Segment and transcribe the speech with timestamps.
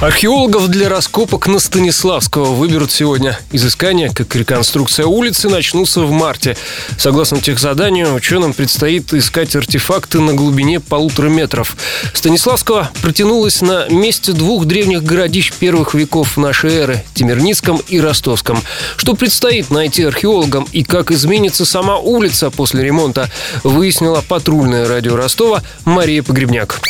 [0.00, 3.38] Археологов для раскопок на Станиславского выберут сегодня.
[3.52, 6.56] Изыскания, как реконструкция улицы, начнутся в марте.
[6.96, 11.76] Согласно техзаданию, ученым предстоит искать артефакты на глубине полутора метров.
[12.14, 18.62] Станиславского протянулась на месте двух древних городищ первых веков нашей эры– Тимирницком и Ростовском.
[18.96, 23.30] Что предстоит найти археологам и как изменится сама улица после ремонта,
[23.64, 26.80] выяснила патрульное радио Ростова Мария Погребняк.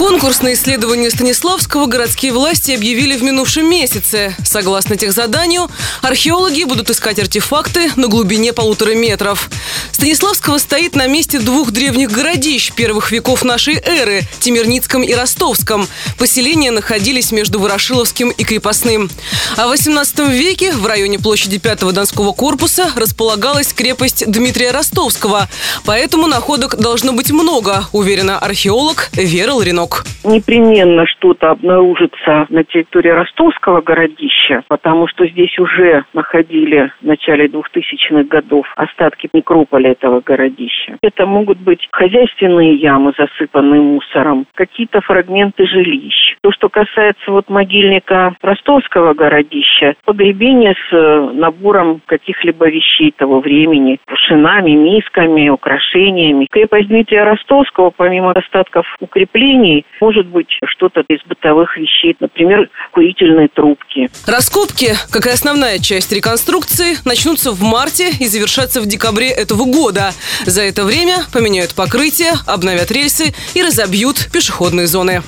[0.00, 4.34] Конкурс на исследование Станиславского городские власти объявили в минувшем месяце.
[4.42, 9.50] Согласно тех заданию, археологи будут искать артефакты на глубине полутора метров.
[9.92, 15.86] Станиславского стоит на месте двух древних городищ первых веков нашей эры– Тимирницком и Ростовском.
[16.16, 19.10] Поселения находились между Ворошиловским и Крепостным.
[19.58, 25.48] А в 18 веке в районе площади 5-го Донского корпуса располагалась крепость Дмитрия Ростовского.
[25.84, 30.04] Поэтому находок должно быть много, уверена археолог Вера Ларинок?
[30.24, 38.24] Непременно что-то обнаружится на территории ростовского городища, потому что здесь уже находили в начале 2000-х
[38.24, 40.96] годов остатки некрополя этого городища.
[41.02, 46.29] Это могут быть хозяйственные ямы, засыпанные мусором, какие-то фрагменты жилищ.
[46.42, 53.98] То, что касается вот могильника ростовского городища, погребение с э, набором каких-либо вещей того времени,
[54.26, 56.46] шинами, мисками, украшениями.
[56.50, 64.08] Крепость Дмитрия Ростовского, помимо остатков укреплений, может быть что-то из бытовых вещей, например, курительные трубки.
[64.26, 70.12] Раскопки, как и основная часть реконструкции, начнутся в марте и завершатся в декабре этого года.
[70.46, 75.20] За это время поменяют покрытие, обновят рельсы и разобьют пешеходные зоны.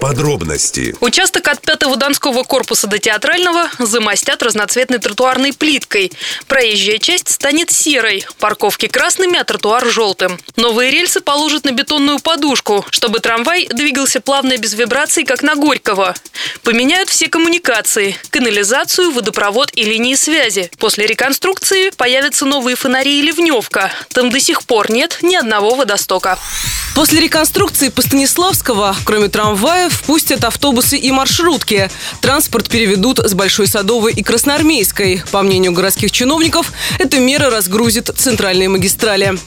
[0.00, 0.94] Подробности.
[1.00, 6.12] Участок от пятого Донского корпуса до Театрального замостят разноцветной тротуарной плиткой.
[6.46, 10.38] Проезжая часть станет серой, парковки красными, а тротуар желтым.
[10.56, 15.54] Новые рельсы положат на бетонную подушку, чтобы трамвай двигался плавно и без вибраций, как на
[15.54, 16.14] Горького.
[16.62, 20.70] Поменяют все коммуникации– канализацию, водопровод и линии связи.
[20.78, 23.90] После реконструкции появятся новые фонари и ливневка.
[24.10, 26.38] Там до сих пор нет ни одного водостока.
[26.96, 31.90] После реконструкции по Станиславского, кроме трамваев, впустят автобусы и маршрутки.
[32.22, 35.22] Транспорт переведут с Большой Садовой и Красноармейской.
[35.30, 39.38] По мнению городских чиновников, эта мера разгрузит центральные магистрали.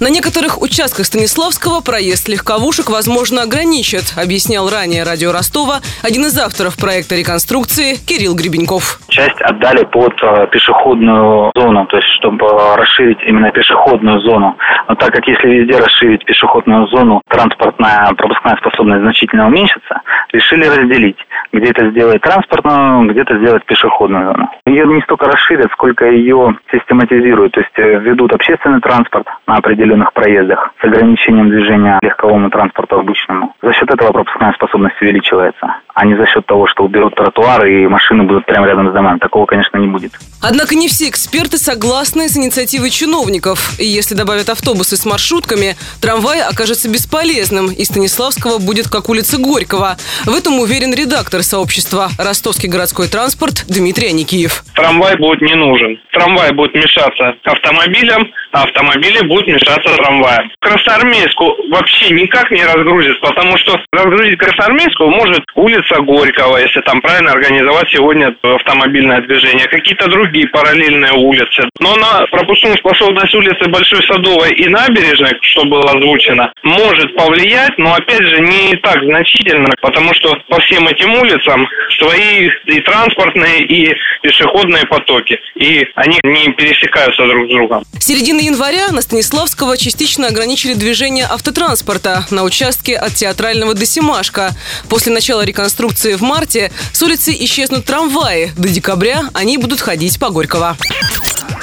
[0.00, 6.76] На некоторых участках Станиславского проезд легковушек, возможно, ограничат, объяснял ранее радио Ростова один из авторов
[6.76, 9.02] проекта реконструкции Кирилл Гребеньков.
[9.14, 14.56] Часть отдали под э, пешеходную зону, то есть чтобы расширить именно пешеходную зону.
[14.88, 20.02] Но так как если везде расширить пешеходную зону, транспортная пропускная способность значительно уменьшится,
[20.34, 21.16] решили разделить.
[21.52, 24.50] Где-то сделать транспортную, где-то сделать пешеходную зону.
[24.66, 27.52] Ее не столько расширят, сколько ее систематизируют.
[27.52, 33.54] То есть э, ведут общественный транспорт на определенных проездах с ограничением движения легковому транспорту обычному.
[33.62, 37.86] За счет этого пропускная способность увеличивается а не за счет того, что уберут тротуары и
[37.86, 39.18] машины будут прямо рядом с домами.
[39.18, 40.12] Такого, конечно, не будет.
[40.42, 43.78] Однако не все эксперты согласны с инициативой чиновников.
[43.78, 49.96] И если добавят автобусы с маршрутками, трамвай окажется бесполезным, и Станиславского будет как улица Горького.
[50.26, 54.64] В этом уверен редактор сообщества «Ростовский городской транспорт» Дмитрий Аникиев.
[54.74, 56.00] Трамвай будет не нужен.
[56.12, 60.50] Трамвай будет мешаться автомобилям, автомобили будут мешаться трамваям.
[60.60, 67.32] Красноармейску вообще никак не разгрузит, потому что разгрузить Красноармейскую может улица Горького, если там правильно
[67.32, 71.68] организовать сегодня автомобильное движение, какие-то другие параллельные улицы.
[71.80, 77.94] Но на пропускную способность улицы Большой Садовой и набережной, что было озвучено, может повлиять, но
[77.94, 81.66] опять же не так значительно, потому что по всем этим улицам
[81.98, 87.84] свои и транспортные, и пешеходные потоки, и они не пересекаются друг с другом.
[87.98, 94.54] С середины января на Станиславского частично ограничили движение автотранспорта на участке от Театрального до Семашка.
[94.88, 98.52] После начала реконструкции в марте с улицы исчезнут трамваи.
[98.56, 100.76] До декабря они будут ходить по Горького.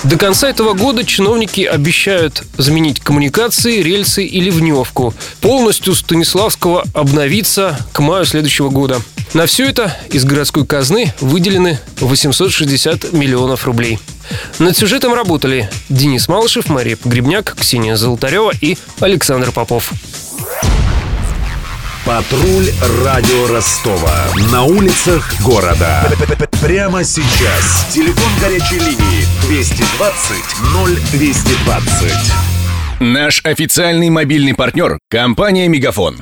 [0.04, 5.14] До конца этого года чиновники обещают заменить коммуникации, рельсы и ливневку.
[5.40, 9.02] Полностью Станиславского обновиться к маю следующего года.
[9.34, 13.98] На все это из городской казны выделены 860 миллионов рублей.
[14.60, 19.94] Над сюжетом работали Денис Малышев, Мария Погребняк, Ксения Золотарева и Александр Попов.
[22.06, 22.72] Патруль
[23.06, 24.26] радио Ростова.
[24.52, 26.12] На улицах города.
[26.62, 27.88] Прямо сейчас.
[27.94, 30.36] Телефон горячей линии 220
[31.16, 32.12] 0220.
[33.00, 36.22] Наш официальный мобильный партнер– компания «Мегафон».